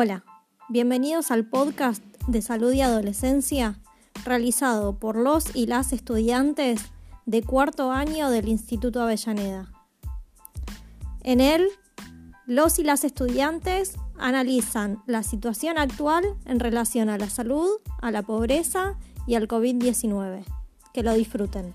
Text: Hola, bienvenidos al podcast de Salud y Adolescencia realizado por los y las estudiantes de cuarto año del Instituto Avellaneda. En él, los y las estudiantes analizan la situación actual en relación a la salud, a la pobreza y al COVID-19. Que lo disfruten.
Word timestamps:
Hola, 0.00 0.24
bienvenidos 0.68 1.32
al 1.32 1.44
podcast 1.44 2.04
de 2.28 2.40
Salud 2.40 2.72
y 2.72 2.82
Adolescencia 2.82 3.80
realizado 4.24 4.96
por 4.96 5.16
los 5.16 5.56
y 5.56 5.66
las 5.66 5.92
estudiantes 5.92 6.82
de 7.26 7.42
cuarto 7.42 7.90
año 7.90 8.30
del 8.30 8.46
Instituto 8.46 9.02
Avellaneda. 9.02 9.72
En 11.24 11.40
él, 11.40 11.66
los 12.46 12.78
y 12.78 12.84
las 12.84 13.02
estudiantes 13.02 13.96
analizan 14.16 15.02
la 15.06 15.24
situación 15.24 15.78
actual 15.78 16.24
en 16.44 16.60
relación 16.60 17.08
a 17.08 17.18
la 17.18 17.28
salud, 17.28 17.68
a 18.00 18.12
la 18.12 18.22
pobreza 18.22 18.96
y 19.26 19.34
al 19.34 19.48
COVID-19. 19.48 20.44
Que 20.94 21.02
lo 21.02 21.12
disfruten. 21.12 21.74